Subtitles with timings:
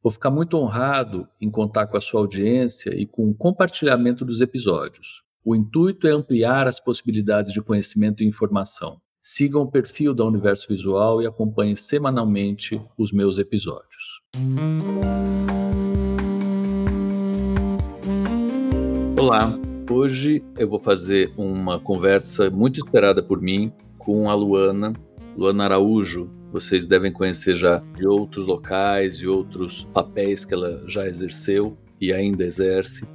[0.00, 4.40] Vou ficar muito honrado em contar com a sua audiência e com o compartilhamento dos
[4.40, 5.24] episódios.
[5.44, 9.00] O intuito é ampliar as possibilidades de conhecimento e informação.
[9.20, 14.22] Sigam o perfil da Universo Visual e acompanhem semanalmente os meus episódios.
[19.18, 19.58] Olá,
[19.90, 24.92] hoje eu vou fazer uma conversa muito esperada por mim com a Luana,
[25.36, 31.06] Luana Araújo, vocês devem conhecer já de outros locais, de outros papéis que ela já
[31.06, 33.06] exerceu e ainda exerce.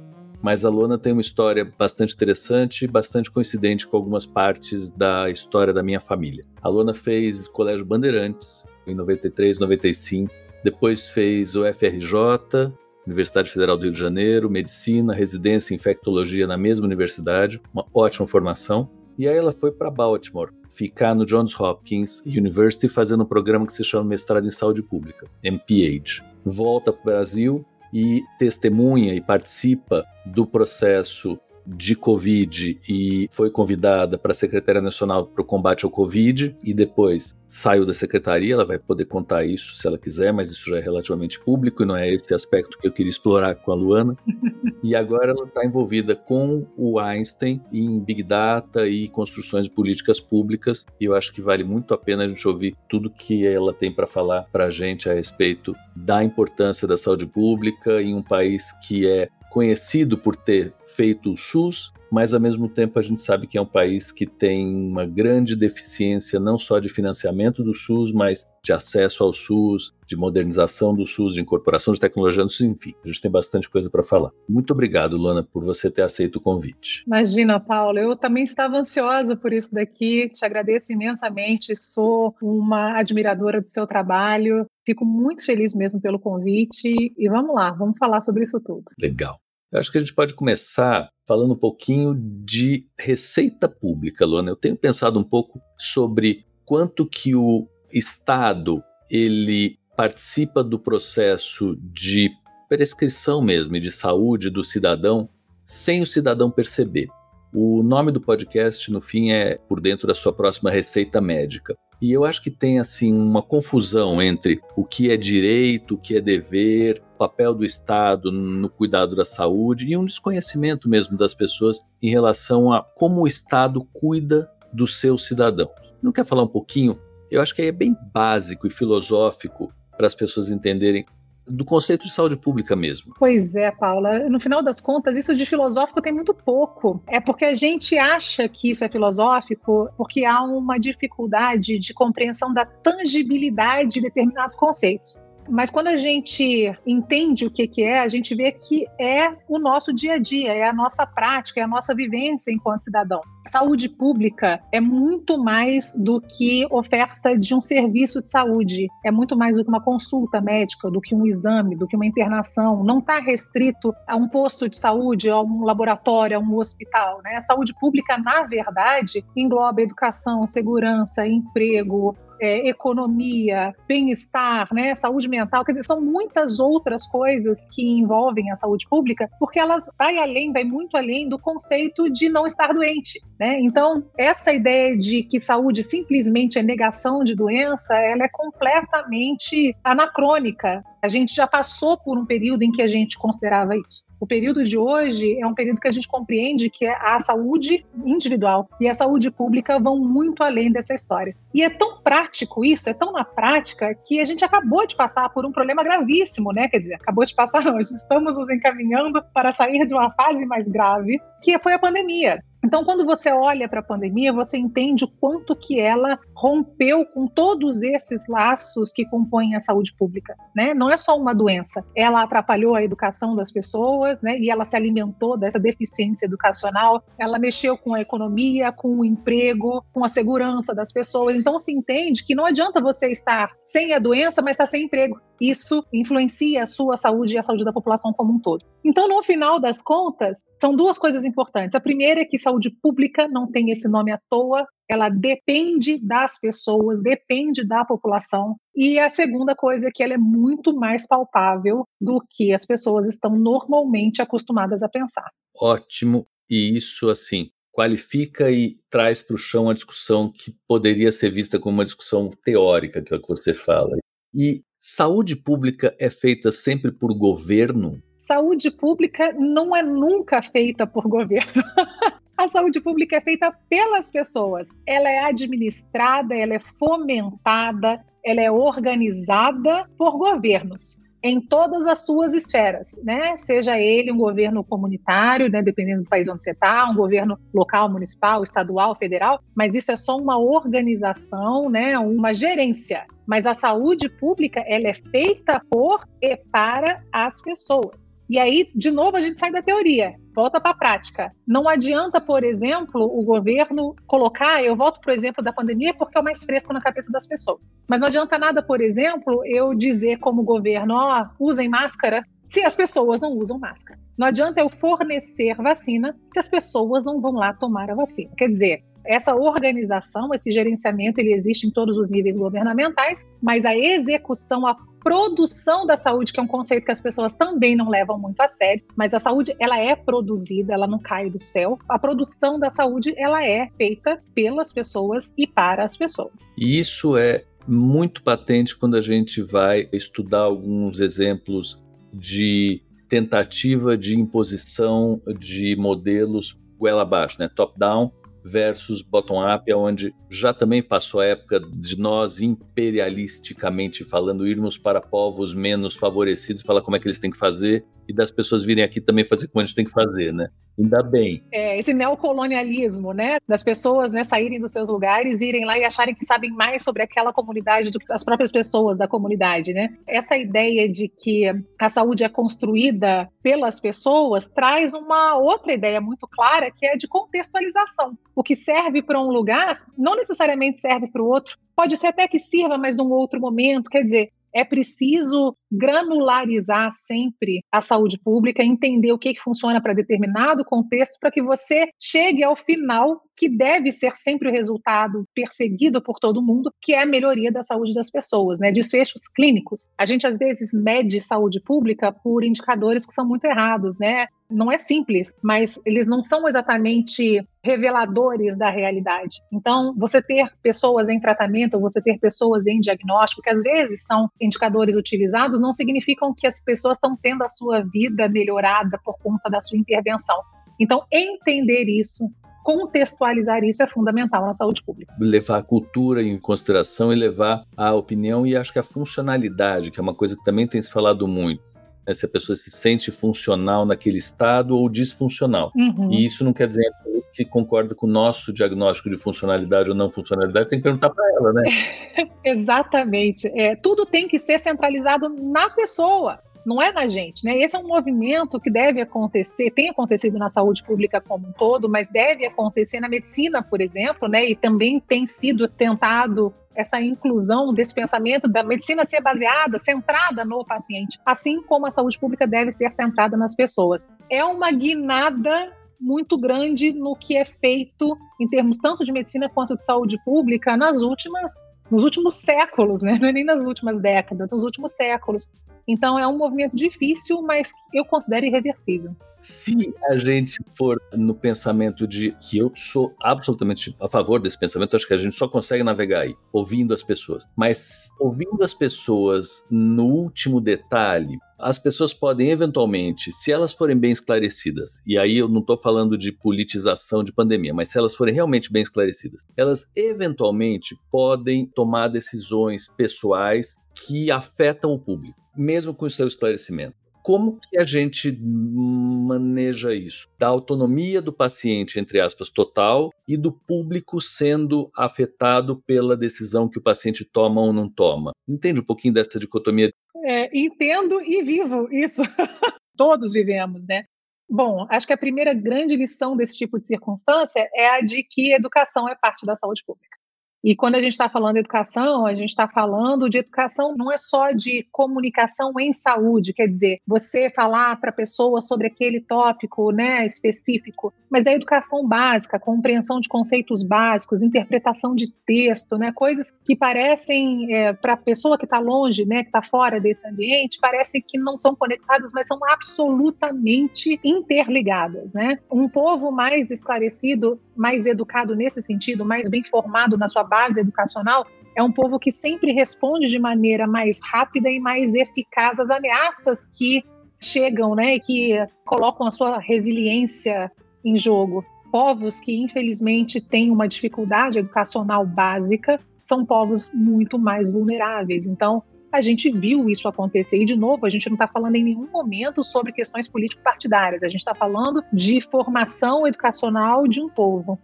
[0.42, 5.30] Mas a Luana tem uma história bastante interessante e bastante coincidente com algumas partes da
[5.30, 6.44] história da minha família.
[6.60, 10.30] A Luana fez Colégio Bandeirantes em 93, 95,
[10.62, 12.72] depois fez o FRJ,
[13.06, 18.26] Universidade Federal do Rio de Janeiro, medicina, residência em infectologia na mesma universidade, uma ótima
[18.26, 18.90] formação.
[19.18, 23.72] E aí ela foi para Baltimore, ficar no Johns Hopkins University fazendo um programa que
[23.72, 26.22] se chama Mestrado em Saúde Pública, MPH.
[26.44, 34.18] Volta para o Brasil e testemunha e participa do processo de Covid e foi convidada
[34.18, 38.54] para a Secretaria Nacional para o Combate ao Covid e depois saiu da secretaria.
[38.54, 41.86] Ela vai poder contar isso se ela quiser, mas isso já é relativamente público e
[41.86, 44.16] não é esse aspecto que eu queria explorar com a Luana.
[44.82, 50.20] e agora ela está envolvida com o Einstein em Big Data e construções de políticas
[50.20, 53.72] públicas e eu acho que vale muito a pena a gente ouvir tudo que ela
[53.72, 58.22] tem para falar para a gente a respeito da importância da saúde pública em um
[58.22, 63.20] país que é conhecido por ter feito o SUS, mas ao mesmo tempo a gente
[63.20, 67.72] sabe que é um país que tem uma grande deficiência não só de financiamento do
[67.72, 72.50] SUS, mas de acesso ao SUS, de modernização do SUS, de incorporação de tecnologia no
[72.50, 74.30] SUS, enfim, a gente tem bastante coisa para falar.
[74.48, 77.04] Muito obrigado, Luana, por você ter aceito o convite.
[77.06, 83.60] Imagina, Paulo, eu também estava ansiosa por isso daqui, te agradeço imensamente, sou uma admiradora
[83.60, 88.42] do seu trabalho, fico muito feliz mesmo pelo convite e vamos lá, vamos falar sobre
[88.42, 88.84] isso tudo.
[89.00, 89.38] Legal.
[89.74, 94.50] Eu acho que a gente pode começar falando um pouquinho de receita pública, Luana.
[94.50, 98.80] Eu tenho pensado um pouco sobre quanto que o Estado
[99.10, 102.30] ele participa do processo de
[102.68, 105.28] prescrição mesmo de saúde do cidadão
[105.66, 107.08] sem o cidadão perceber.
[107.56, 111.78] O nome do podcast, no fim, é Por Dentro da Sua Próxima Receita Médica.
[112.02, 116.16] E eu acho que tem assim uma confusão entre o que é direito, o que
[116.16, 121.80] é dever, papel do Estado no cuidado da saúde e um desconhecimento mesmo das pessoas
[122.02, 125.70] em relação a como o Estado cuida dos seus cidadãos.
[126.02, 126.98] Não quer falar um pouquinho?
[127.30, 131.06] Eu acho que é bem básico e filosófico para as pessoas entenderem
[131.46, 133.14] do conceito de saúde pública mesmo.
[133.18, 134.28] Pois é, Paula.
[134.28, 137.02] No final das contas, isso de filosófico tem muito pouco.
[137.06, 142.52] É porque a gente acha que isso é filosófico porque há uma dificuldade de compreensão
[142.52, 145.18] da tangibilidade de determinados conceitos.
[145.48, 149.58] Mas quando a gente entende o que, que é, a gente vê que é o
[149.58, 153.20] nosso dia a dia, é a nossa prática, é a nossa vivência enquanto cidadão.
[153.48, 159.36] Saúde pública é muito mais do que oferta de um serviço de saúde, é muito
[159.36, 162.82] mais do que uma consulta médica, do que um exame, do que uma internação.
[162.82, 167.20] Não está restrito a um posto de saúde, a um laboratório, a um hospital.
[167.22, 167.36] Né?
[167.36, 175.64] A saúde pública, na verdade, engloba educação, segurança, emprego, é, economia, bem-estar, né, saúde mental,
[175.64, 180.52] quer dizer, são muitas outras coisas que envolvem a saúde pública, porque elas vai além,
[180.52, 183.58] vai muito além do conceito de não estar doente, né?
[183.60, 190.84] Então, essa ideia de que saúde simplesmente é negação de doença, ela é completamente anacrônica
[191.04, 194.02] A gente já passou por um período em que a gente considerava isso.
[194.18, 198.66] O período de hoje é um período que a gente compreende que a saúde individual
[198.80, 201.36] e a saúde pública vão muito além dessa história.
[201.52, 205.28] E é tão prático isso, é tão na prática, que a gente acabou de passar
[205.28, 206.68] por um problema gravíssimo, né?
[206.68, 210.66] Quer dizer, acabou de passar, não, estamos nos encaminhando para sair de uma fase mais
[210.66, 212.42] grave, que foi a pandemia.
[212.64, 217.26] Então, quando você olha para a pandemia, você entende o quanto que ela rompeu com
[217.26, 220.74] todos esses laços que compõem a saúde pública, né?
[220.74, 224.38] Não é só uma doença, ela atrapalhou a educação das pessoas, né?
[224.38, 229.84] E ela se alimentou dessa deficiência educacional, ela mexeu com a economia, com o emprego,
[229.92, 231.36] com a segurança das pessoas.
[231.36, 235.20] Então, se entende que não adianta você estar sem a doença, mas estar sem emprego
[235.40, 238.64] isso influencia a sua saúde e a saúde da população como um todo.
[238.84, 241.74] Então, no final das contas, são duas coisas importantes.
[241.74, 246.38] A primeira é que saúde pública não tem esse nome à toa, ela depende das
[246.38, 248.56] pessoas, depende da população.
[248.74, 253.06] E a segunda coisa é que ela é muito mais palpável do que as pessoas
[253.06, 255.30] estão normalmente acostumadas a pensar.
[255.56, 256.26] Ótimo.
[256.48, 261.58] E isso, assim, qualifica e traz para o chão a discussão que poderia ser vista
[261.58, 263.96] como uma discussão teórica, que é o que você fala.
[264.34, 268.02] E Saúde pública é feita sempre por governo?
[268.18, 271.62] Saúde pública não é nunca feita por governo.
[272.36, 274.68] A saúde pública é feita pelas pessoas.
[274.86, 282.34] Ela é administrada, ela é fomentada, ela é organizada por governos em todas as suas
[282.34, 283.34] esferas, né?
[283.38, 287.88] Seja ele um governo comunitário, né, dependendo do país onde você está, um governo local,
[287.90, 293.06] municipal, estadual, federal, mas isso é só uma organização, né, uma gerência.
[293.26, 297.98] Mas a saúde pública ela é feita por e para as pessoas.
[298.28, 301.32] E aí, de novo, a gente sai da teoria, volta para a prática.
[301.46, 306.18] Não adianta, por exemplo, o governo colocar, eu volto para o exemplo da pandemia porque
[306.18, 307.60] é o mais fresco na cabeça das pessoas.
[307.88, 312.62] Mas não adianta nada, por exemplo, eu dizer como governo, ó, oh, usem máscara, se
[312.62, 313.98] as pessoas não usam máscara.
[314.18, 318.30] Não adianta eu fornecer vacina se as pessoas não vão lá tomar a vacina.
[318.36, 323.76] Quer dizer, essa organização, esse gerenciamento, ele existe em todos os níveis governamentais, mas a
[323.76, 328.18] execução, a produção da saúde, que é um conceito que as pessoas também não levam
[328.18, 331.78] muito a sério, mas a saúde ela é produzida, ela não cai do céu.
[331.86, 336.54] A produção da saúde ela é feita pelas pessoas e para as pessoas.
[336.56, 341.78] Isso é muito patente quando a gente vai estudar alguns exemplos
[342.12, 347.48] de tentativa de imposição de modelos goela abaixo, né?
[347.54, 348.10] Top down
[348.44, 355.54] versus bottom-up, onde já também passou a época de nós, imperialisticamente falando, irmos para povos
[355.54, 359.00] menos favorecidos, falar como é que eles têm que fazer, e das pessoas virem aqui
[359.00, 360.48] também fazer como a gente tem que fazer, né?
[360.78, 361.42] Ainda bem.
[361.52, 363.38] É, esse neocolonialismo, né?
[363.46, 367.02] Das pessoas né, saírem dos seus lugares, irem lá e acharem que sabem mais sobre
[367.02, 369.94] aquela comunidade do que as próprias pessoas da comunidade, né?
[370.06, 376.26] Essa ideia de que a saúde é construída pelas pessoas traz uma outra ideia muito
[376.26, 378.18] clara, que é de contextualização.
[378.34, 381.56] O que serve para um lugar não necessariamente serve para o outro.
[381.76, 383.90] Pode ser até que sirva, mas num outro momento.
[383.90, 389.92] Quer dizer, é preciso granularizar sempre a saúde pública, entender o que, que funciona para
[389.92, 396.00] determinado contexto, para que você chegue ao final, que deve ser sempre o resultado perseguido
[396.00, 398.70] por todo mundo, que é a melhoria da saúde das pessoas, né?
[398.70, 399.88] Desfechos clínicos.
[399.98, 404.28] A gente às vezes mede saúde pública por indicadores que são muito errados, né?
[404.50, 409.40] Não é simples, mas eles não são exatamente reveladores da realidade.
[409.50, 414.30] Então, você ter pessoas em tratamento, você ter pessoas em diagnóstico, que às vezes são
[414.40, 419.48] indicadores utilizados, não significam que as pessoas estão tendo a sua vida melhorada por conta
[419.48, 420.36] da sua intervenção.
[420.78, 422.28] Então, entender isso,
[422.62, 425.14] contextualizar isso é fundamental na saúde pública.
[425.18, 429.98] Levar a cultura em consideração e levar a opinião e acho que a funcionalidade, que
[429.98, 431.73] é uma coisa que também tem se falado muito
[432.06, 435.72] né, se a pessoa se sente funcional naquele estado ou disfuncional.
[435.74, 436.12] Uhum.
[436.12, 436.90] E isso não quer dizer
[437.32, 441.24] que concorda com o nosso diagnóstico de funcionalidade ou não funcionalidade, tem que perguntar para
[441.34, 441.64] ela, né?
[442.44, 443.48] Exatamente.
[443.60, 447.58] É, tudo tem que ser centralizado na pessoa não é na gente, né?
[447.58, 451.88] Esse é um movimento que deve acontecer, tem acontecido na saúde pública como um todo,
[451.88, 454.44] mas deve acontecer na medicina, por exemplo, né?
[454.48, 460.64] E também tem sido tentado essa inclusão desse pensamento da medicina ser baseada, centrada no
[460.64, 464.08] paciente, assim como a saúde pública deve ser centrada nas pessoas.
[464.28, 469.76] É uma guinada muito grande no que é feito em termos tanto de medicina quanto
[469.76, 471.54] de saúde pública nas últimas
[471.90, 473.18] nos últimos séculos, né?
[473.20, 475.50] não é nem nas últimas décadas, nos últimos séculos.
[475.86, 479.14] Então é um movimento difícil, mas eu considero irreversível.
[479.44, 484.96] Se a gente for no pensamento de que eu sou absolutamente a favor desse pensamento,
[484.96, 487.46] acho que a gente só consegue navegar aí, ouvindo as pessoas.
[487.54, 494.10] Mas ouvindo as pessoas no último detalhe, as pessoas podem eventualmente, se elas forem bem
[494.10, 498.34] esclarecidas, e aí eu não estou falando de politização de pandemia, mas se elas forem
[498.34, 506.06] realmente bem esclarecidas, elas eventualmente podem tomar decisões pessoais que afetam o público, mesmo com
[506.06, 507.04] o seu esclarecimento.
[507.24, 510.28] Como que a gente maneja isso?
[510.38, 516.78] Da autonomia do paciente, entre aspas, total, e do público sendo afetado pela decisão que
[516.78, 518.32] o paciente toma ou não toma.
[518.46, 519.90] Entende um pouquinho dessa dicotomia?
[520.24, 522.22] É, entendo e vivo isso.
[522.96, 524.04] Todos vivemos, né?
[524.48, 528.54] Bom, acho que a primeira grande lição desse tipo de circunstância é a de que
[528.54, 530.16] educação é parte da saúde pública.
[530.64, 534.10] E quando a gente está falando de educação, a gente está falando de educação não
[534.10, 539.20] é só de comunicação em saúde, quer dizer, você falar para a pessoa sobre aquele
[539.20, 546.10] tópico né, específico, mas é educação básica, compreensão de conceitos básicos, interpretação de texto, né,
[546.12, 550.26] coisas que parecem, é, para a pessoa que está longe, né, que está fora desse
[550.26, 555.34] ambiente, parecem que não são conectadas, mas são absolutamente interligadas.
[555.34, 555.58] Né?
[555.70, 561.46] Um povo mais esclarecido, mais educado nesse sentido, mais bem formado na sua base educacional,
[561.76, 566.66] é um povo que sempre responde de maneira mais rápida e mais eficaz às ameaças
[566.66, 567.02] que
[567.42, 570.70] chegam, né, e que colocam a sua resiliência
[571.04, 571.64] em jogo.
[571.90, 578.46] Povos que, infelizmente, têm uma dificuldade educacional básica são povos muito mais vulneráveis.
[578.46, 578.82] Então,
[579.14, 580.60] a gente viu isso acontecer.
[580.60, 584.28] E, de novo, a gente não está falando em nenhum momento sobre questões político-partidárias, a
[584.28, 587.78] gente está falando de formação educacional de um povo.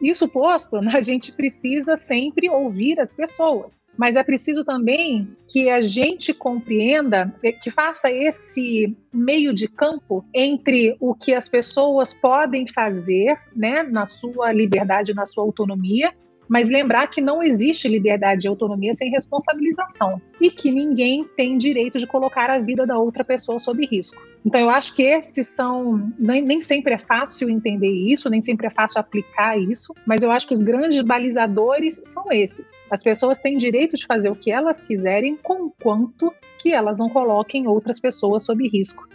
[0.00, 5.80] Isso posto, a gente precisa sempre ouvir as pessoas, mas é preciso também que a
[5.80, 13.38] gente compreenda, que faça esse meio de campo entre o que as pessoas podem fazer,
[13.54, 16.12] né, na sua liberdade, na sua autonomia,
[16.52, 21.98] mas lembrar que não existe liberdade e autonomia sem responsabilização e que ninguém tem direito
[21.98, 24.20] de colocar a vida da outra pessoa sob risco.
[24.44, 26.12] Então, eu acho que esses são.
[26.18, 30.30] Nem, nem, sempre é fácil entender isso, nem sempre é fácil aplicar isso, mas eu
[30.30, 32.70] acho que os grandes balizadores são esses.
[32.90, 37.66] As pessoas têm direito de fazer o que elas quiserem, conquanto que elas não coloquem
[37.66, 39.08] outras pessoas sob risco.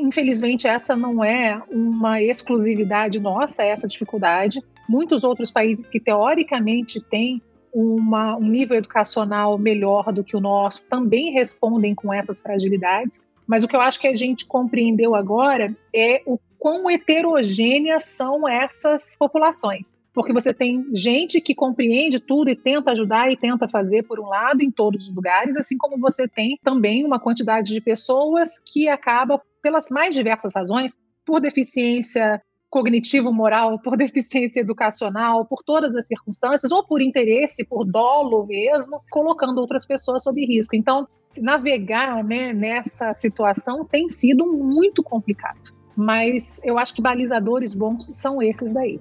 [0.00, 7.40] Infelizmente, essa não é uma exclusividade nossa, essa dificuldade muitos outros países que teoricamente têm
[7.72, 13.18] uma, um nível educacional melhor do que o nosso também respondem com essas fragilidades.
[13.46, 18.46] Mas o que eu acho que a gente compreendeu agora é o quão heterogêneas são
[18.46, 19.92] essas populações.
[20.12, 24.26] Porque você tem gente que compreende tudo e tenta ajudar e tenta fazer, por um
[24.26, 28.88] lado, em todos os lugares, assim como você tem também uma quantidade de pessoas que
[28.88, 36.72] acaba, pelas mais diversas razões, por deficiência cognitivo-moral, por deficiência educacional, por todas as circunstâncias,
[36.72, 40.74] ou por interesse, por dolo mesmo, colocando outras pessoas sob risco.
[40.74, 41.06] Então,
[41.38, 45.72] navegar né, nessa situação tem sido muito complicado.
[45.96, 48.98] Mas eu acho que balizadores bons são esses daí.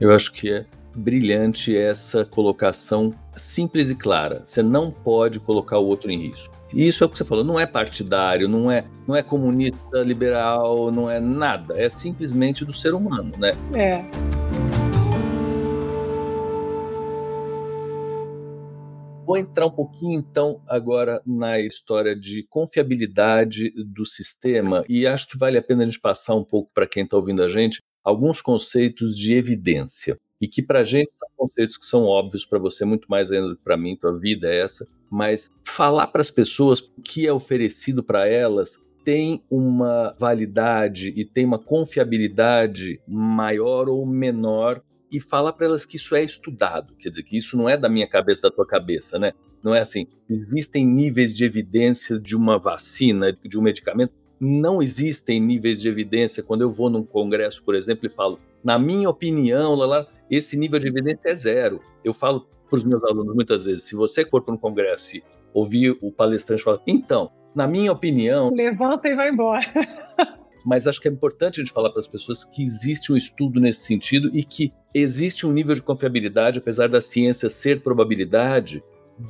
[0.00, 4.42] Eu acho que é brilhante essa colocação simples e clara.
[4.44, 6.52] Você não pode colocar o outro em risco.
[6.72, 10.02] E isso é o que você falou, não é partidário, não é, não é comunista,
[10.02, 13.52] liberal, não é nada, é simplesmente do ser humano, né?
[13.72, 14.02] É.
[19.24, 25.38] Vou entrar um pouquinho então agora na história de confiabilidade do sistema e acho que
[25.38, 28.42] vale a pena a gente passar um pouco para quem está ouvindo a gente alguns
[28.42, 32.84] conceitos de evidência e que para a gente são conceitos que são óbvios para você
[32.84, 36.30] muito mais ainda do que para mim, tua vida é essa, mas falar para as
[36.30, 43.88] pessoas o que é oferecido para elas tem uma validade e tem uma confiabilidade maior
[43.88, 44.82] ou menor
[45.12, 47.88] e falar para elas que isso é estudado, quer dizer que isso não é da
[47.88, 49.32] minha cabeça, da tua cabeça, né?
[49.62, 50.06] Não é assim.
[50.28, 54.12] Existem níveis de evidência de uma vacina, de um medicamento.
[54.46, 58.78] Não existem níveis de evidência quando eu vou num congresso, por exemplo, e falo, na
[58.78, 61.80] minha opinião, lá, lá, esse nível de evidência é zero.
[62.04, 65.24] Eu falo para os meus alunos muitas vezes: se você for para um congresso e
[65.54, 68.52] ouvir o palestrante falar, então, na minha opinião.
[68.52, 69.64] Levanta e vai embora.
[70.62, 73.58] mas acho que é importante a gente falar para as pessoas que existe um estudo
[73.58, 78.82] nesse sentido e que existe um nível de confiabilidade, apesar da ciência ser probabilidade,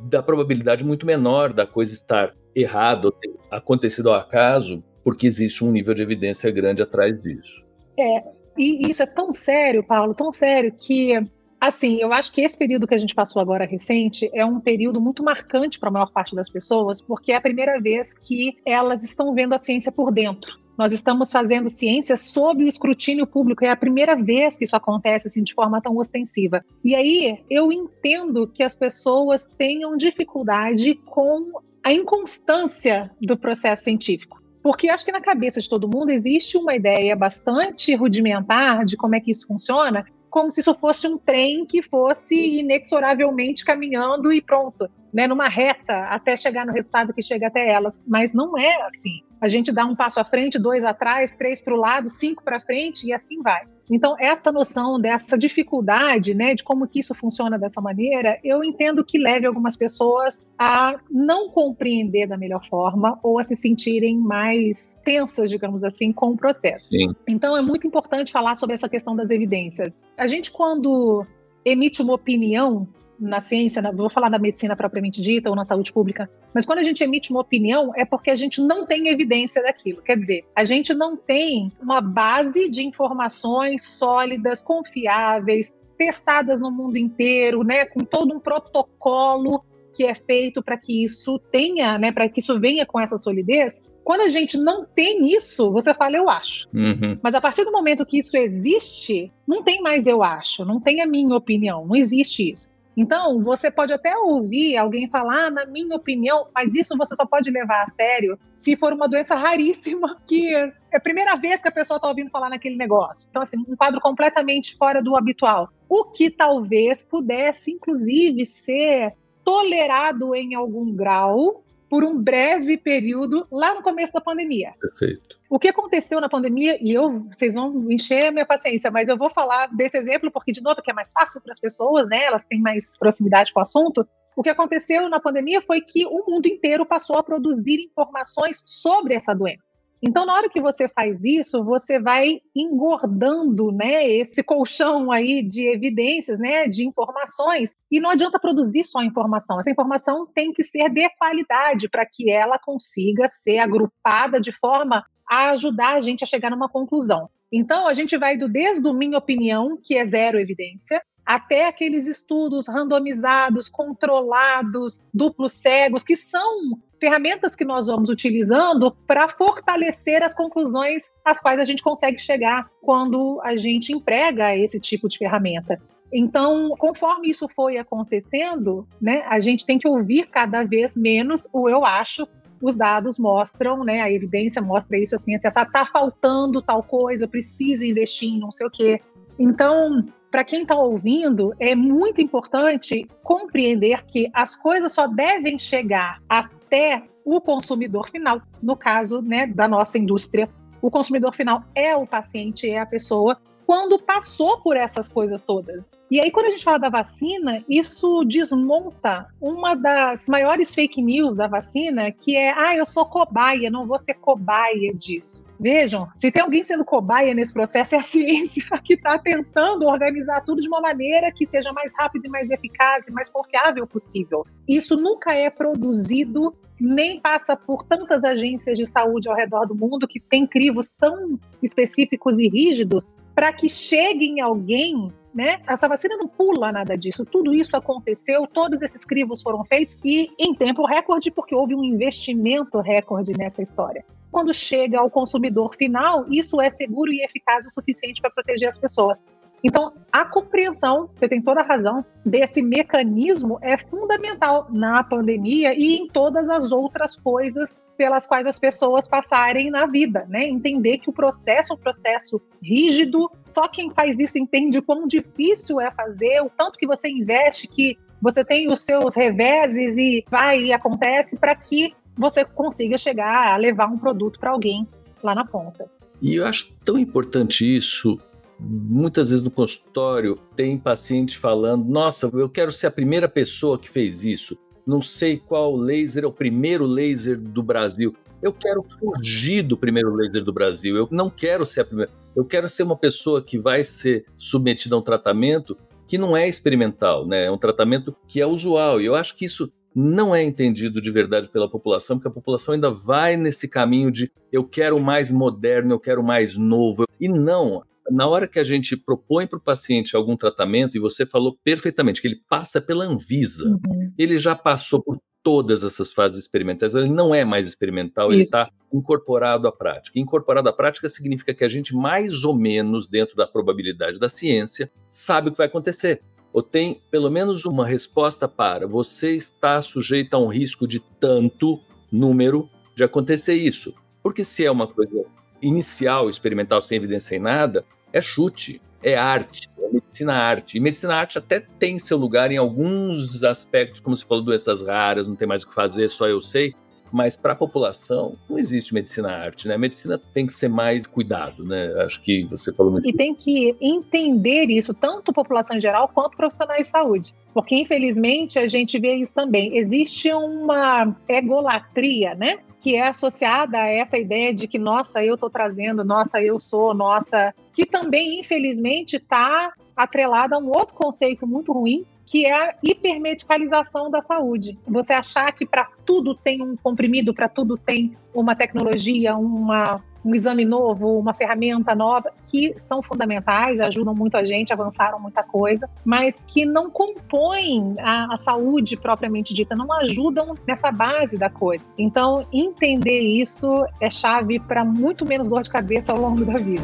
[0.04, 5.70] da probabilidade muito menor da coisa estar errada ter acontecido ao acaso, porque existe um
[5.70, 7.62] nível de evidência grande atrás disso.
[7.96, 8.24] É,
[8.58, 11.12] e isso é tão sério, Paulo, tão sério que
[11.60, 15.00] Assim, eu acho que esse período que a gente passou agora recente é um período
[15.00, 19.02] muito marcante para a maior parte das pessoas, porque é a primeira vez que elas
[19.02, 20.58] estão vendo a ciência por dentro.
[20.76, 23.64] Nós estamos fazendo ciência sob o escrutínio público.
[23.64, 26.62] É a primeira vez que isso acontece assim, de forma tão ostensiva.
[26.84, 34.43] E aí eu entendo que as pessoas tenham dificuldade com a inconstância do processo científico.
[34.64, 39.14] Porque acho que na cabeça de todo mundo existe uma ideia bastante rudimentar de como
[39.14, 44.40] é que isso funciona, como se isso fosse um trem que fosse inexoravelmente caminhando e
[44.40, 48.02] pronto, né, numa reta até chegar no resultado que chega até elas.
[48.06, 49.20] Mas não é assim.
[49.38, 52.58] A gente dá um passo à frente, dois atrás, três para o lado, cinco para
[52.58, 53.66] frente e assim vai.
[53.90, 59.04] Então, essa noção dessa dificuldade, né, de como que isso funciona dessa maneira, eu entendo
[59.04, 64.98] que leve algumas pessoas a não compreender da melhor forma ou a se sentirem mais
[65.04, 66.88] tensas, digamos assim, com o processo.
[66.88, 67.14] Sim.
[67.28, 69.90] Então, é muito importante falar sobre essa questão das evidências.
[70.16, 71.26] A gente, quando
[71.64, 72.86] emite uma opinião
[73.18, 76.80] na ciência, na, vou falar na medicina propriamente dita ou na saúde pública, mas quando
[76.80, 80.02] a gente emite uma opinião é porque a gente não tem evidência daquilo.
[80.02, 86.96] Quer dizer, a gente não tem uma base de informações sólidas, confiáveis, testadas no mundo
[86.96, 92.28] inteiro, né, com todo um protocolo que é feito para que isso tenha, né, para
[92.28, 93.80] que isso venha com essa solidez.
[94.02, 96.68] Quando a gente não tem isso, você fala eu acho.
[96.74, 97.18] Uhum.
[97.22, 101.00] Mas a partir do momento que isso existe, não tem mais eu acho, não tem
[101.00, 102.68] a minha opinião, não existe isso.
[102.96, 107.26] Então, você pode até ouvir alguém falar, ah, na minha opinião, mas isso você só
[107.26, 111.68] pode levar a sério se for uma doença raríssima, que é a primeira vez que
[111.68, 113.26] a pessoa está ouvindo falar naquele negócio.
[113.28, 115.68] Então, assim, um quadro completamente fora do habitual.
[115.88, 123.74] O que talvez pudesse, inclusive, ser tolerado em algum grau por um breve período lá
[123.74, 124.72] no começo da pandemia.
[124.80, 125.36] Perfeito.
[125.54, 129.16] O que aconteceu na pandemia, e eu, vocês vão encher a minha paciência, mas eu
[129.16, 132.24] vou falar desse exemplo porque, de novo, que é mais fácil para as pessoas, né?
[132.24, 134.04] Elas têm mais proximidade com o assunto.
[134.34, 139.14] O que aconteceu na pandemia foi que o mundo inteiro passou a produzir informações sobre
[139.14, 139.78] essa doença.
[140.02, 145.68] Então, na hora que você faz isso, você vai engordando, né, esse colchão aí de
[145.68, 149.60] evidências, né, de informações, e não adianta produzir só informação.
[149.60, 155.04] Essa informação tem que ser de qualidade para que ela consiga ser agrupada de forma
[155.28, 157.28] a ajudar a gente a chegar numa conclusão.
[157.52, 162.06] Então, a gente vai do desde o minha opinião, que é zero evidência, até aqueles
[162.06, 170.34] estudos randomizados, controlados, duplos cegos, que são ferramentas que nós vamos utilizando para fortalecer as
[170.34, 175.80] conclusões às quais a gente consegue chegar quando a gente emprega esse tipo de ferramenta.
[176.12, 181.68] Então, conforme isso foi acontecendo, né, a gente tem que ouvir cada vez menos o
[181.68, 182.26] eu acho.
[182.64, 187.84] Os dados mostram, né, a evidência mostra isso assim, assim, está faltando tal coisa, preciso
[187.84, 189.02] investir em não sei o quê.
[189.38, 196.22] Então, para quem está ouvindo, é muito importante compreender que as coisas só devem chegar
[196.26, 200.48] até o consumidor final, no caso né, da nossa indústria.
[200.80, 205.88] O consumidor final é o paciente, é a pessoa, quando passou por essas coisas todas.
[206.10, 211.34] E aí, quando a gente fala da vacina, isso desmonta uma das maiores fake news
[211.34, 215.44] da vacina, que é: ah, eu sou cobaia, não vou ser cobaia disso.
[215.58, 220.42] Vejam, se tem alguém sendo cobaia nesse processo, é a ciência que está tentando organizar
[220.42, 224.46] tudo de uma maneira que seja mais rápida e mais eficaz e mais confiável possível.
[224.68, 230.08] Isso nunca é produzido nem passa por tantas agências de saúde ao redor do mundo
[230.08, 235.60] que têm crivos tão específicos e rígidos para que chegue em alguém né?
[235.66, 237.24] Essa vacina não pula nada disso.
[237.24, 241.82] Tudo isso aconteceu, todos esses crivos foram feitos e em tempo recorde, porque houve um
[241.82, 244.04] investimento recorde nessa história.
[244.30, 248.78] Quando chega ao consumidor final, isso é seguro e eficaz o suficiente para proteger as
[248.78, 249.24] pessoas.
[249.64, 255.96] Então, a compreensão, você tem toda a razão, desse mecanismo é fundamental na pandemia e
[255.96, 260.46] em todas as outras coisas pelas quais as pessoas passarem na vida, né?
[260.46, 265.06] Entender que o processo é um processo rígido, só quem faz isso entende o quão
[265.06, 270.24] difícil é fazer, o tanto que você investe, que você tem os seus reveses e
[270.30, 274.86] vai e acontece para que você consiga chegar a levar um produto para alguém
[275.22, 275.88] lá na ponta.
[276.20, 278.18] E eu acho tão importante isso.
[278.66, 283.90] Muitas vezes no consultório tem paciente falando: Nossa, eu quero ser a primeira pessoa que
[283.90, 284.58] fez isso.
[284.86, 288.14] Não sei qual laser é o primeiro laser do Brasil.
[288.42, 290.96] Eu quero fugir do primeiro laser do Brasil.
[290.96, 292.10] Eu não quero ser a primeira.
[292.36, 296.46] Eu quero ser uma pessoa que vai ser submetida a um tratamento que não é
[296.46, 297.46] experimental, né?
[297.46, 299.00] É um tratamento que é usual.
[299.00, 302.74] E eu acho que isso não é entendido de verdade pela população, porque a população
[302.74, 307.04] ainda vai nesse caminho de eu quero mais moderno, eu quero mais novo.
[307.20, 311.24] E não, na hora que a gente propõe para o paciente algum tratamento, e você
[311.24, 314.12] falou perfeitamente que ele passa pela Anvisa, uhum.
[314.18, 316.94] ele já passou por todas essas fases experimentais.
[316.94, 318.36] Ele não é mais experimental, Isso.
[318.36, 320.18] ele está incorporado à prática.
[320.18, 324.90] Incorporado à prática significa que a gente, mais ou menos, dentro da probabilidade da ciência,
[325.10, 326.22] sabe o que vai acontecer.
[326.50, 331.80] Ou tem pelo menos uma resposta para você está sujeito a um risco de tanto
[332.10, 333.92] número de acontecer isso.
[334.22, 335.26] Porque se é uma coisa
[335.66, 340.76] inicial, experimental, sem evidência, sem nada, é chute, é arte, é medicina arte.
[340.76, 345.26] E medicina arte até tem seu lugar em alguns aspectos, como se falou, doenças raras,
[345.26, 346.74] não tem mais o que fazer, só eu sei.
[347.14, 349.76] Mas para a população não existe medicina arte, né?
[349.76, 351.94] A medicina tem que ser mais cuidado, né?
[352.04, 353.08] Acho que você falou muito.
[353.08, 357.32] E tem que entender isso, tanto população em geral quanto profissionais de saúde.
[357.54, 359.78] Porque, infelizmente, a gente vê isso também.
[359.78, 362.58] Existe uma egolatria, né?
[362.80, 366.92] que é associada a essa ideia de que, nossa, eu estou trazendo, nossa, eu sou,
[366.92, 372.74] nossa, que também, infelizmente, está atrelada a um outro conceito muito ruim, que é a
[372.82, 374.78] hipermedicalização da saúde.
[374.86, 380.34] Você achar que para tudo tem um comprimido, para tudo tem uma tecnologia, uma um
[380.34, 385.88] exame novo, uma ferramenta nova, que são fundamentais, ajudam muito a gente, avançaram muita coisa,
[386.04, 391.84] mas que não compõem a, a saúde propriamente dita, não ajudam nessa base da coisa.
[391.98, 396.82] Então, entender isso é chave para muito menos dor de cabeça ao longo da vida.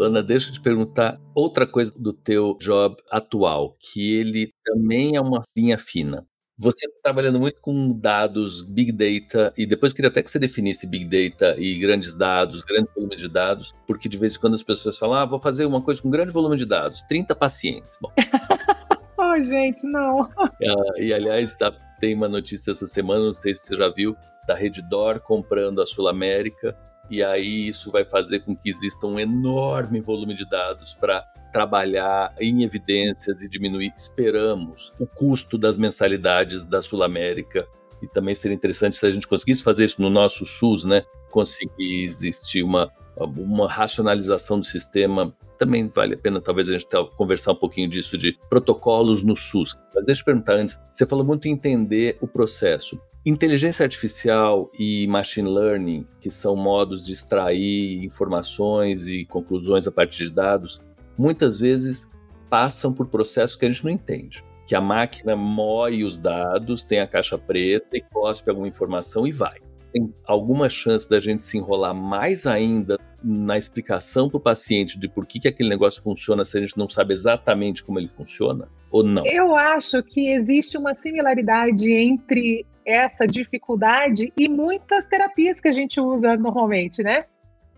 [0.00, 5.20] Luana, deixa eu te perguntar outra coisa do teu job atual, que ele também é
[5.20, 6.26] uma linha fina.
[6.56, 10.86] Você está trabalhando muito com dados, Big Data, e depois queria até que você definisse
[10.86, 14.62] Big Data e grandes dados, grandes volumes de dados, porque de vez em quando as
[14.62, 17.98] pessoas falam, ah, vou fazer uma coisa com grande volume de dados, 30 pacientes.
[18.00, 18.10] Bom.
[19.18, 20.30] oh, gente, não.
[20.40, 24.16] Ah, e, aliás, tá, tem uma notícia essa semana, não sei se você já viu,
[24.46, 26.74] da Reddor comprando a Sul América,
[27.10, 32.32] e aí isso vai fazer com que exista um enorme volume de dados para trabalhar
[32.38, 37.66] em evidências e diminuir, esperamos, o custo das mensalidades da Sul América.
[38.00, 41.04] E também seria interessante se a gente conseguisse fazer isso no nosso SUS, né?
[41.30, 45.34] Conseguir existir uma, uma racionalização do sistema.
[45.58, 49.76] Também vale a pena, talvez, a gente conversar um pouquinho disso de protocolos no SUS.
[49.94, 52.98] Mas deixa eu perguntar antes: você falou muito em entender o processo.
[53.24, 60.24] Inteligência artificial e machine learning, que são modos de extrair informações e conclusões a partir
[60.24, 60.80] de dados,
[61.18, 62.08] muitas vezes
[62.48, 64.42] passam por processos que a gente não entende.
[64.66, 69.32] Que a máquina moe os dados, tem a caixa preta e cospe alguma informação e
[69.32, 69.58] vai.
[69.92, 75.08] Tem alguma chance da gente se enrolar mais ainda na explicação para o paciente de
[75.08, 78.66] por que, que aquele negócio funciona se a gente não sabe exatamente como ele funciona?
[78.90, 79.26] Ou não?
[79.26, 86.00] Eu acho que existe uma similaridade entre essa dificuldade e muitas terapias que a gente
[86.00, 87.24] usa normalmente, né?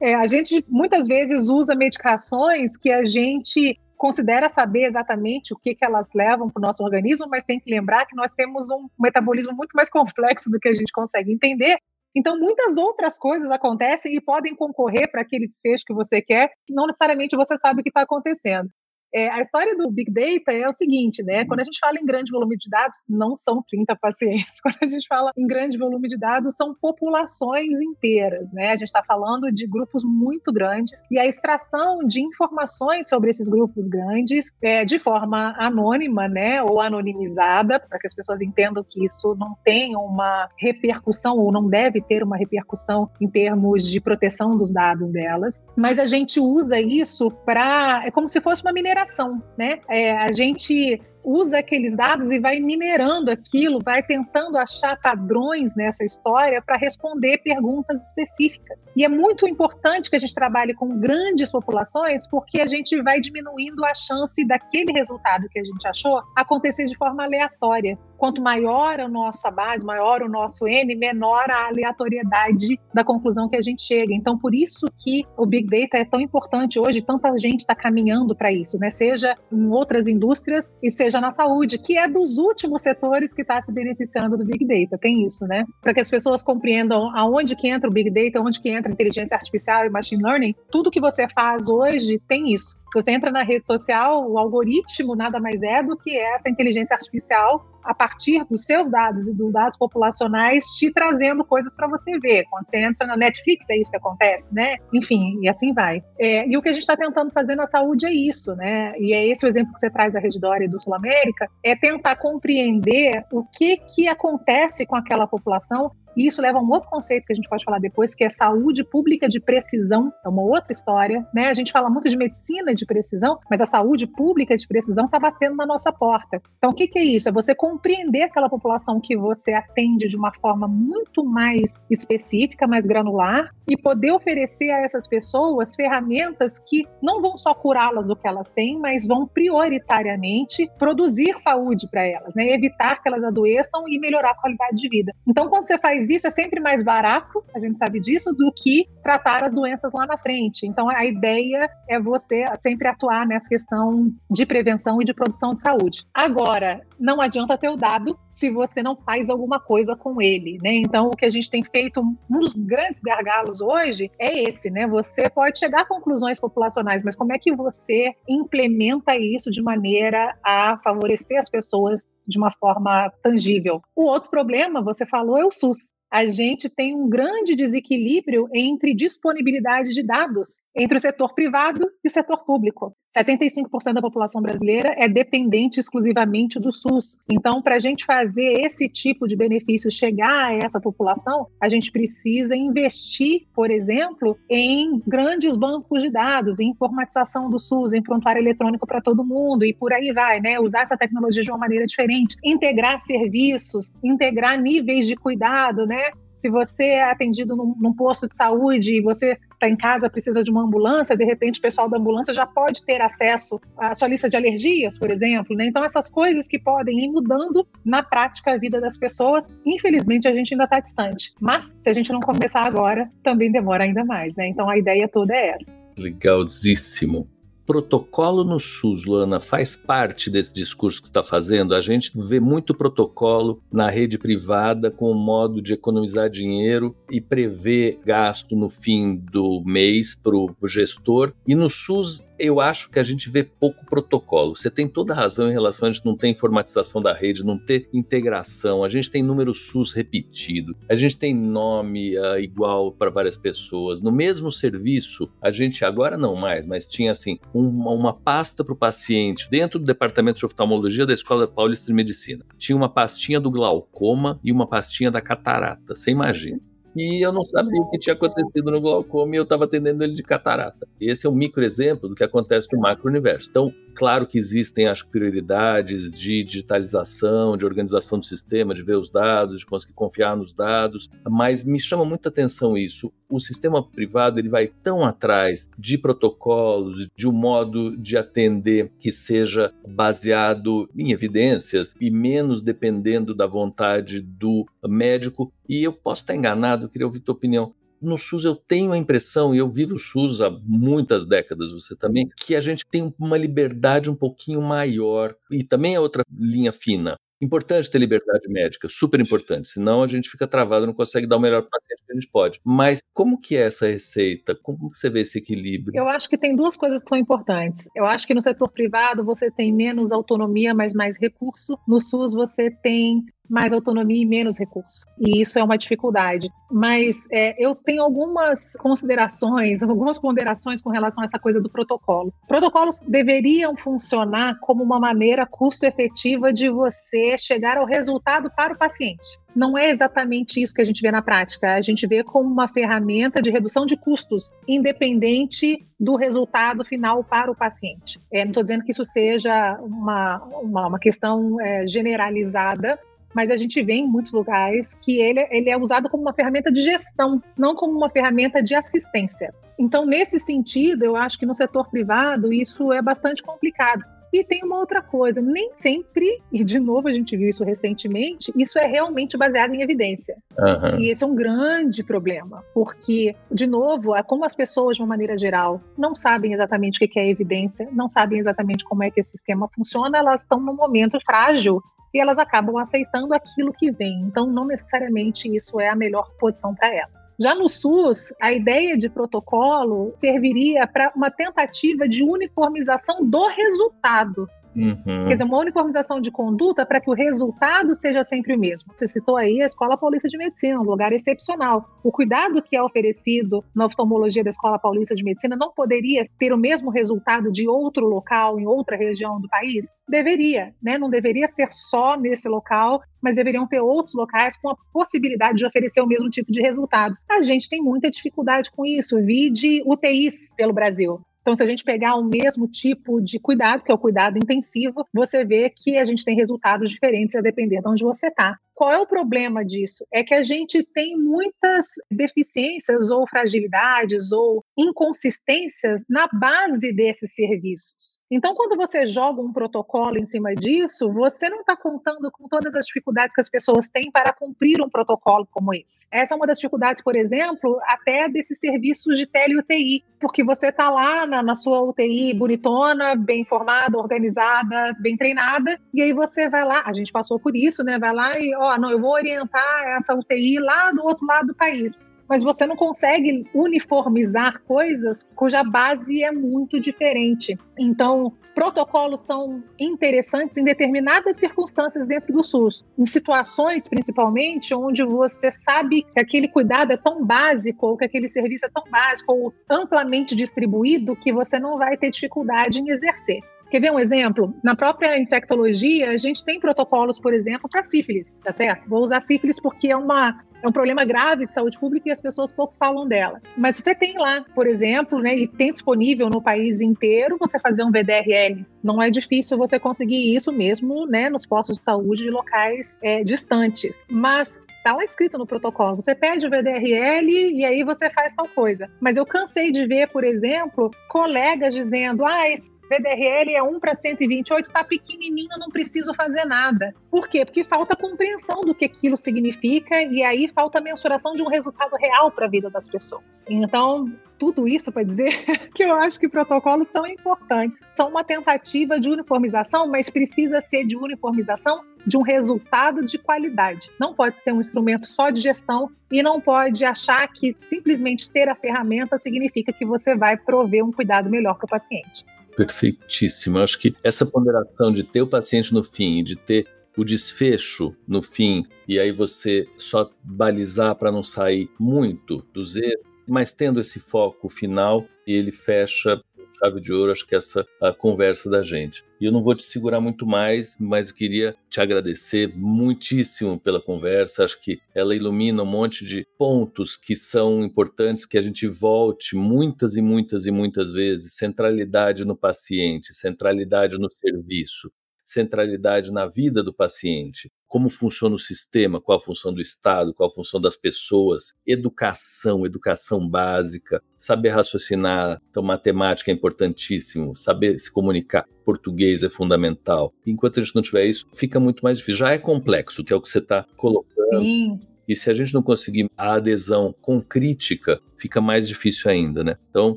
[0.00, 5.76] É, a gente muitas vezes usa medicações que a gente considera saber exatamente o que,
[5.76, 8.88] que elas levam para o nosso organismo, mas tem que lembrar que nós temos um
[8.98, 11.76] metabolismo muito mais complexo do que a gente consegue entender.
[12.14, 16.88] Então, muitas outras coisas acontecem e podem concorrer para aquele desfecho que você quer, não
[16.88, 18.68] necessariamente você sabe o que está acontecendo.
[19.14, 21.44] É, a história do Big Data é o seguinte, né?
[21.44, 24.58] Quando a gente fala em grande volume de dados, não são 30 pacientes.
[24.62, 28.70] Quando a gente fala em grande volume de dados, são populações inteiras, né?
[28.70, 33.48] A gente está falando de grupos muito grandes e a extração de informações sobre esses
[33.48, 36.62] grupos grandes é, de forma anônima, né?
[36.62, 41.68] Ou anonimizada, para que as pessoas entendam que isso não tem uma repercussão ou não
[41.68, 45.62] deve ter uma repercussão em termos de proteção dos dados delas.
[45.76, 48.02] Mas a gente usa isso para.
[48.06, 49.80] É como se fosse uma mineração mineração, né?
[49.88, 56.04] É, a gente usa aqueles dados e vai minerando aquilo, vai tentando achar padrões nessa
[56.04, 58.84] história para responder perguntas específicas.
[58.96, 63.20] E é muito importante que a gente trabalhe com grandes populações, porque a gente vai
[63.20, 67.98] diminuindo a chance daquele resultado que a gente achou acontecer de forma aleatória.
[68.16, 73.56] Quanto maior a nossa base, maior o nosso N, menor a aleatoriedade da conclusão que
[73.56, 74.14] a gente chega.
[74.14, 78.36] Então, por isso que o Big Data é tão importante hoje, tanta gente está caminhando
[78.36, 78.90] para isso, né?
[78.90, 83.42] Seja em outras indústrias e seja seja na saúde, que é dos últimos setores que
[83.42, 84.96] está se beneficiando do Big Data.
[84.98, 85.64] Tem isso, né?
[85.82, 88.94] Para que as pessoas compreendam aonde que entra o Big Data, onde que entra a
[88.94, 92.80] inteligência artificial e machine learning, tudo que você faz hoje tem isso.
[92.92, 96.94] Se você entra na rede social, o algoritmo nada mais é do que essa inteligência
[96.94, 102.18] artificial a partir dos seus dados e dos dados populacionais te trazendo coisas para você
[102.18, 102.44] ver.
[102.50, 104.76] Quando você entra na Netflix, é isso que acontece, né?
[104.92, 106.02] Enfim, e assim vai.
[106.18, 108.94] É, e o que a gente está tentando fazer na saúde é isso, né?
[108.98, 111.76] E é esse o exemplo que você traz da Redditor e do Sul América, é
[111.76, 116.88] tentar compreender o que que acontece com aquela população E isso leva a um outro
[116.88, 120.12] conceito que a gente pode falar depois, que é saúde pública de precisão.
[120.24, 121.48] É uma outra história, né?
[121.48, 125.18] A gente fala muito de medicina de precisão, mas a saúde pública de precisão está
[125.18, 126.40] batendo na nossa porta.
[126.58, 127.28] Então, o que, que é isso?
[127.28, 132.86] É você compreender aquela população que você atende de uma forma muito mais específica, mais
[132.86, 138.26] granular, e poder oferecer a essas pessoas ferramentas que não vão só curá-las do que
[138.26, 142.52] elas têm, mas vão prioritariamente produzir saúde para elas, né?
[142.52, 145.14] evitar que elas adoeçam e melhorar a qualidade de vida.
[145.26, 148.88] Então, quando você faz isso, é sempre mais barato, a gente sabe disso, do que
[149.02, 150.66] tratar as doenças lá na frente.
[150.66, 155.62] Então, a ideia é você sempre atuar nessa questão de prevenção e de produção de
[155.62, 156.04] saúde.
[156.14, 160.74] Agora, não adianta ter o dado se você não faz alguma coisa com ele, né?
[160.74, 164.86] Então, o que a gente tem feito, um dos grandes gargalos hoje é esse, né?
[164.86, 170.36] Você pode chegar a conclusões populacionais, mas como é que você implementa isso de maneira
[170.42, 173.82] a favorecer as pessoas de uma forma tangível?
[173.94, 178.94] O outro problema, você falou, é o SUS a gente tem um grande desequilíbrio entre
[178.94, 182.94] disponibilidade de dados entre o setor privado e o setor público.
[183.16, 187.18] 75% da população brasileira é dependente exclusivamente do SUS.
[187.30, 191.92] Então, para a gente fazer esse tipo de benefício chegar a essa população, a gente
[191.92, 198.40] precisa investir, por exemplo, em grandes bancos de dados, em informatização do SUS, em prontuário
[198.40, 200.58] eletrônico para todo mundo e por aí vai, né?
[200.58, 206.01] Usar essa tecnologia de uma maneira diferente, integrar serviços, integrar níveis de cuidado, né?
[206.42, 210.42] Se você é atendido num, num posto de saúde e você está em casa, precisa
[210.42, 214.08] de uma ambulância, de repente o pessoal da ambulância já pode ter acesso à sua
[214.08, 215.54] lista de alergias, por exemplo.
[215.54, 215.66] Né?
[215.66, 220.32] Então, essas coisas que podem ir mudando na prática a vida das pessoas, infelizmente a
[220.32, 221.32] gente ainda está distante.
[221.40, 224.34] Mas, se a gente não começar agora, também demora ainda mais.
[224.34, 224.48] Né?
[224.48, 225.72] Então, a ideia toda é essa.
[225.96, 227.28] Legalzíssimo
[227.66, 231.74] protocolo no SUS, Luana, faz parte desse discurso que está fazendo?
[231.74, 237.20] A gente vê muito protocolo na rede privada com o modo de economizar dinheiro e
[237.20, 241.32] prever gasto no fim do mês para o gestor.
[241.46, 244.56] E no SUS eu acho que a gente vê pouco protocolo.
[244.56, 247.56] Você tem toda a razão em relação a gente não ter informatização da rede, não
[247.56, 248.82] ter integração.
[248.82, 254.02] A gente tem número SUS repetido, a gente tem nome uh, igual para várias pessoas.
[254.02, 258.74] No mesmo serviço, a gente agora não mais, mas tinha assim uma, uma pasta para
[258.74, 262.44] o paciente dentro do departamento de oftalmologia da Escola Paulista de Medicina.
[262.58, 265.94] Tinha uma pastinha do glaucoma e uma pastinha da catarata.
[265.94, 266.60] Você imagina?
[266.94, 270.12] E eu não sabia o que tinha acontecido no glaucoma e eu estava atendendo ele
[270.12, 270.86] de catarata.
[271.00, 273.48] Esse é um micro exemplo do que acontece no macro-universo.
[273.48, 279.10] Então, claro que existem as prioridades de digitalização, de organização do sistema, de ver os
[279.10, 283.12] dados, de conseguir confiar nos dados, mas me chama muita atenção isso.
[283.28, 289.10] O sistema privado ele vai tão atrás de protocolos, de um modo de atender que
[289.10, 295.52] seja baseado em evidências e menos dependendo da vontade do médico.
[295.68, 298.98] E eu posso estar enganado, eu queria ouvir tua opinião no SUS eu tenho a
[298.98, 303.14] impressão, e eu vivo o SUS há muitas décadas, você também, que a gente tem
[303.18, 305.34] uma liberdade um pouquinho maior.
[305.50, 307.16] E também é outra linha fina.
[307.40, 311.40] Importante ter liberdade médica, super importante, senão a gente fica travado, não consegue dar o
[311.40, 312.60] melhor paciente que a gente pode.
[312.64, 314.54] Mas como que é essa receita?
[314.54, 315.92] Como você vê esse equilíbrio?
[315.96, 317.88] Eu acho que tem duas coisas que são importantes.
[317.96, 321.76] Eu acho que no setor privado você tem menos autonomia, mas mais recurso.
[321.88, 325.04] No SUS você tem mais autonomia e menos recurso.
[325.18, 326.50] E isso é uma dificuldade.
[326.70, 332.32] Mas é, eu tenho algumas considerações, algumas ponderações com relação a essa coisa do protocolo.
[332.48, 339.42] Protocolos deveriam funcionar como uma maneira custo-efetiva de você chegar ao resultado para o paciente
[339.54, 341.74] não é exatamente isso que a gente vê na prática.
[341.74, 347.50] A gente vê como uma ferramenta de redução de custos, independente do resultado final para
[347.50, 348.18] o paciente.
[348.32, 352.98] É, não estou dizendo que isso seja uma, uma, uma questão é, generalizada,
[353.34, 356.70] mas a gente vê em muitos lugares que ele, ele é usado como uma ferramenta
[356.70, 359.54] de gestão, não como uma ferramenta de assistência.
[359.78, 364.04] Então, nesse sentido, eu acho que no setor privado isso é bastante complicado.
[364.32, 368.50] E tem uma outra coisa, nem sempre, e de novo a gente viu isso recentemente,
[368.56, 370.38] isso é realmente baseado em evidência.
[370.58, 371.00] Uhum.
[371.00, 375.36] E esse é um grande problema, porque, de novo, como as pessoas, de uma maneira
[375.36, 379.36] geral, não sabem exatamente o que é evidência, não sabem exatamente como é que esse
[379.36, 384.20] esquema funciona, elas estão num momento frágil e elas acabam aceitando aquilo que vem.
[384.20, 387.32] Então, não necessariamente isso é a melhor posição para elas.
[387.38, 394.48] Já no SUS, a ideia de protocolo serviria para uma tentativa de uniformização do resultado
[394.74, 395.28] Uhum.
[395.28, 398.92] Quer dizer, uma uniformização de conduta para que o resultado seja sempre o mesmo.
[398.96, 401.84] Você citou aí a Escola Paulista de Medicina, um lugar excepcional.
[402.02, 406.52] O cuidado que é oferecido na oftalmologia da Escola Paulista de Medicina não poderia ter
[406.52, 409.86] o mesmo resultado de outro local, em outra região do país?
[410.08, 410.98] Deveria, né?
[410.98, 415.66] Não deveria ser só nesse local, mas deveriam ter outros locais com a possibilidade de
[415.66, 417.16] oferecer o mesmo tipo de resultado.
[417.30, 419.22] A gente tem muita dificuldade com isso.
[419.24, 421.20] Vi de UTIs pelo Brasil.
[421.42, 425.06] Então, se a gente pegar o mesmo tipo de cuidado, que é o cuidado intensivo,
[425.12, 428.58] você vê que a gente tem resultados diferentes a depender de onde você está.
[428.82, 430.04] Qual é o problema disso?
[430.12, 438.20] É que a gente tem muitas deficiências ou fragilidades ou inconsistências na base desses serviços.
[438.28, 442.74] Então, quando você joga um protocolo em cima disso, você não está contando com todas
[442.74, 446.08] as dificuldades que as pessoas têm para cumprir um protocolo como esse.
[446.10, 450.90] Essa é uma das dificuldades, por exemplo, até desses serviços de tele-UTI, porque você está
[450.90, 456.64] lá na, na sua UTI bonitona, bem formada, organizada, bem treinada, e aí você vai
[456.64, 457.96] lá, a gente passou por isso, né?
[457.96, 461.54] Vai lá e, ó, não, eu vou orientar essa UTI lá do outro lado do
[461.54, 467.58] país mas você não consegue uniformizar coisas cuja base é muito diferente.
[467.78, 475.50] Então, protocolos são interessantes em determinadas circunstâncias dentro do SUS, em situações principalmente onde você
[475.50, 479.54] sabe que aquele cuidado é tão básico ou que aquele serviço é tão básico ou
[479.70, 483.40] amplamente distribuído que você não vai ter dificuldade em exercer.
[483.72, 484.54] Quer ver um exemplo?
[484.62, 488.86] Na própria infectologia, a gente tem protocolos, por exemplo, para sífilis, tá certo?
[488.86, 492.20] Vou usar sífilis porque é uma é um problema grave de saúde pública e as
[492.20, 493.40] pessoas pouco falam dela.
[493.56, 497.82] Mas você tem lá, por exemplo, né, e tem disponível no país inteiro você fazer
[497.82, 498.64] um VDRL.
[498.84, 503.24] Não é difícil você conseguir isso mesmo né, nos postos de saúde de locais é,
[503.24, 504.04] distantes.
[504.10, 505.94] Mas Está lá escrito no protocolo.
[505.94, 508.90] Você pede o VDRL e aí você faz tal coisa.
[509.00, 513.94] Mas eu cansei de ver, por exemplo, colegas dizendo: ah, esse VDRL é 1 para
[513.94, 516.94] 128, tá pequenininho, não preciso fazer nada.
[517.10, 517.44] Por quê?
[517.44, 522.30] Porque falta compreensão do que aquilo significa e aí falta mensuração de um resultado real
[522.30, 523.42] para a vida das pessoas.
[523.48, 525.32] Então, tudo isso para dizer
[525.74, 527.78] que eu acho que protocolos são importantes.
[527.94, 533.90] São uma tentativa de uniformização, mas precisa ser de uniformização de um resultado de qualidade.
[533.98, 538.48] Não pode ser um instrumento só de gestão e não pode achar que simplesmente ter
[538.48, 542.24] a ferramenta significa que você vai prover um cuidado melhor para o paciente.
[542.56, 543.58] Perfeitíssimo.
[543.58, 547.04] Eu acho que essa ponderação de ter o paciente no fim e de ter o
[547.04, 553.54] desfecho no fim, e aí você só balizar para não sair muito dos erros, mas
[553.54, 556.20] tendo esse foco final, ele fecha
[556.62, 557.66] chave de ouro, acho que essa
[557.98, 559.04] conversa da gente.
[559.20, 564.44] E eu não vou te segurar muito mais, mas queria te agradecer muitíssimo pela conversa.
[564.44, 569.34] Acho que ela ilumina um monte de pontos que são importantes que a gente volte
[569.34, 571.34] muitas e muitas e muitas vezes.
[571.34, 574.90] Centralidade no paciente, centralidade no serviço,
[575.24, 580.28] centralidade na vida do paciente, como funciona o sistema, qual a função do Estado, qual
[580.28, 587.90] a função das pessoas, educação, educação básica, saber raciocinar, então matemática é importantíssimo, saber se
[587.90, 590.12] comunicar, português é fundamental.
[590.26, 592.18] Enquanto a gente não tiver isso, fica muito mais difícil.
[592.18, 594.42] Já é complexo, que é o que você está colocando.
[594.42, 594.78] Sim.
[595.08, 599.56] E se a gente não conseguir a adesão com crítica, fica mais difícil ainda, né?
[599.70, 599.96] Então,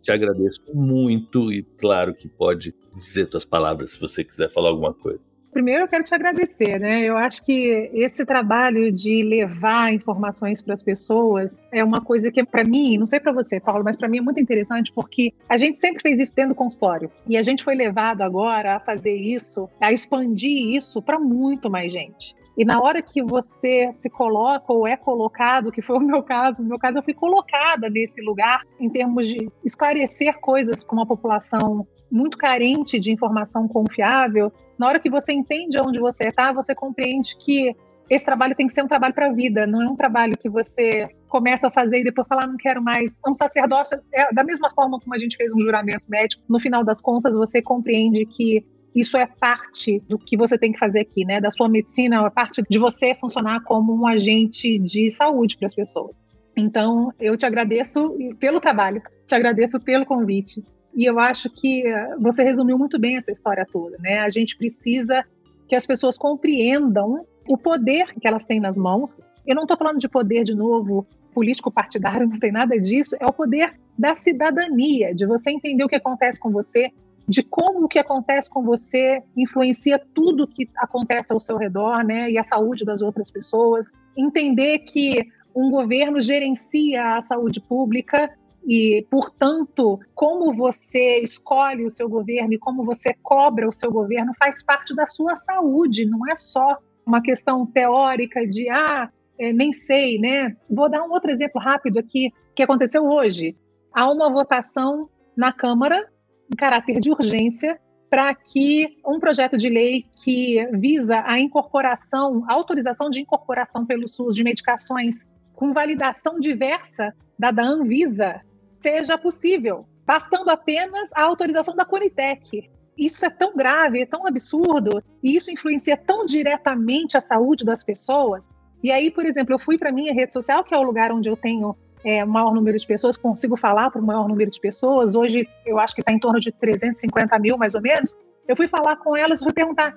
[0.00, 4.94] te agradeço muito e claro que pode dizer tuas palavras se você quiser falar alguma
[4.94, 5.29] coisa.
[5.52, 7.02] Primeiro, eu quero te agradecer, né?
[7.02, 12.44] Eu acho que esse trabalho de levar informações para as pessoas é uma coisa que,
[12.44, 15.56] para mim, não sei para você, Paulo, mas para mim é muito interessante porque a
[15.56, 19.14] gente sempre fez isso dentro do consultório e a gente foi levado agora a fazer
[19.14, 22.34] isso, a expandir isso para muito mais gente.
[22.56, 26.60] E na hora que você se coloca ou é colocado, que foi o meu caso,
[26.60, 31.06] no meu caso eu fui colocada nesse lugar em termos de esclarecer coisas com uma
[31.06, 36.74] população muito carente de informação confiável, na hora que você entende onde você está, você
[36.74, 37.74] compreende que
[38.10, 40.48] esse trabalho tem que ser um trabalho para a vida, não é um trabalho que
[40.48, 43.16] você começa a fazer e depois falar, não quero mais.
[43.26, 46.82] Um sacerdócio, é, da mesma forma como a gente fez um juramento médico, no final
[46.82, 51.24] das contas você compreende que isso é parte do que você tem que fazer aqui,
[51.24, 51.40] né?
[51.40, 55.74] Da sua medicina, é parte de você funcionar como um agente de saúde para as
[55.74, 56.24] pessoas.
[56.56, 60.62] Então, eu te agradeço pelo trabalho, te agradeço pelo convite.
[60.94, 64.18] E eu acho que eh, você resumiu muito bem essa história toda, né?
[64.18, 65.24] A gente precisa
[65.68, 69.20] que as pessoas compreendam o poder que elas têm nas mãos.
[69.46, 73.16] Eu não estou falando de poder, de novo, político partidário, não tem nada disso.
[73.20, 76.90] É o poder da cidadania, de você entender o que acontece com você,
[77.30, 82.28] de como o que acontece com você influencia tudo que acontece ao seu redor, né,
[82.28, 83.92] e a saúde das outras pessoas.
[84.18, 88.28] Entender que um governo gerencia a saúde pública
[88.66, 94.32] e, portanto, como você escolhe o seu governo e como você cobra o seu governo
[94.36, 99.72] faz parte da sua saúde, não é só uma questão teórica de ah, é, nem
[99.72, 100.56] sei, né?
[100.68, 103.56] Vou dar um outro exemplo rápido aqui que aconteceu hoje.
[103.94, 106.10] Há uma votação na Câmara
[106.50, 107.78] em caráter de urgência
[108.10, 114.08] para que um projeto de lei que visa a incorporação, a autorização de incorporação pelo
[114.08, 118.40] SUS de medicações com validação diversa da da Anvisa
[118.80, 122.68] seja possível, bastando apenas a autorização da Conitec.
[122.98, 127.84] Isso é tão grave, é tão absurdo, e isso influencia tão diretamente a saúde das
[127.84, 128.48] pessoas.
[128.82, 131.28] E aí, por exemplo, eu fui para minha rede social, que é o lugar onde
[131.28, 135.14] eu tenho é, maior número de pessoas, consigo falar para o maior número de pessoas.
[135.14, 138.14] Hoje, eu acho que está em torno de 350 mil, mais ou menos.
[138.48, 139.94] Eu fui falar com elas e fui perguntar: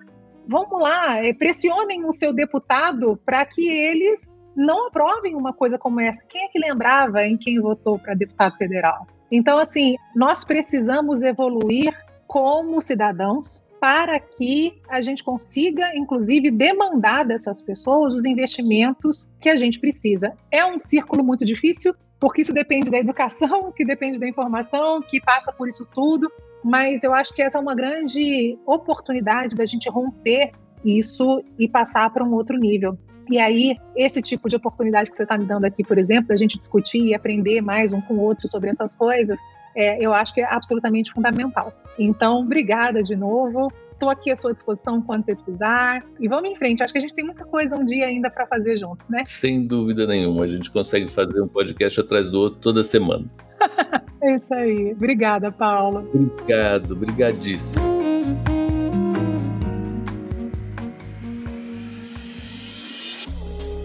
[0.47, 5.99] vamos lá, é, pressionem o seu deputado para que eles não aprovem uma coisa como
[5.99, 6.23] essa.
[6.27, 9.07] Quem é que lembrava em quem votou para deputado federal?
[9.31, 11.93] Então, assim, nós precisamos evoluir
[12.27, 19.57] como cidadãos para que a gente consiga, inclusive, demandar dessas pessoas os investimentos que a
[19.57, 20.33] gente precisa.
[20.49, 25.19] É um círculo muito difícil, porque isso depende da educação, que depende da informação, que
[25.19, 26.31] passa por isso tudo,
[26.63, 30.53] mas eu acho que essa é uma grande oportunidade da gente romper
[30.85, 32.97] isso e passar para um outro nível.
[33.29, 36.35] E aí, esse tipo de oportunidade que você está me dando aqui, por exemplo, da
[36.35, 39.39] gente discutir e aprender mais um com o outro sobre essas coisas,
[39.75, 41.73] é, eu acho que é absolutamente fundamental.
[41.97, 43.71] Então, obrigada de novo.
[43.91, 46.03] Estou aqui à sua disposição quando você precisar.
[46.19, 46.83] E vamos em frente.
[46.83, 49.23] Acho que a gente tem muita coisa um dia ainda para fazer juntos, né?
[49.25, 50.43] Sem dúvida nenhuma.
[50.43, 53.25] A gente consegue fazer um podcast atrás do outro toda semana.
[54.21, 54.91] é isso aí.
[54.91, 56.05] Obrigada, Paula.
[56.13, 58.02] Obrigado, obrigadíssimo.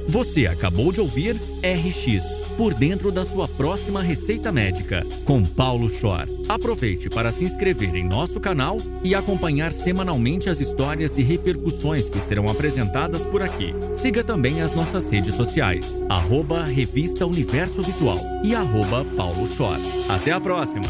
[0.08, 6.26] Você acabou de ouvir RX por dentro da sua próxima receita médica com Paulo Schor.
[6.48, 12.20] Aproveite para se inscrever em nosso canal e acompanhar semanalmente as histórias e repercussões que
[12.20, 13.74] serão apresentadas por aqui.
[13.92, 19.76] Siga também as nossas redes sociais, arroba Revista Universo Visual e arroba Paulo Schor.
[20.08, 20.86] Até a próxima!